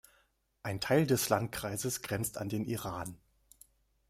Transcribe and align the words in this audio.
Ein 0.63 0.79
Teil 0.81 1.05
des 1.05 1.29
Landkreises 1.29 2.01
grenzt 2.01 2.39
an 2.39 2.49
den 2.49 2.65
Iran. 2.65 3.19